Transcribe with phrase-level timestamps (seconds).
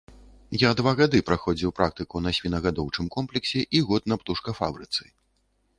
[0.61, 5.03] Я два гады праходзіў практыку на свінагадоўчым комплексе і год на птушкафабрыцы.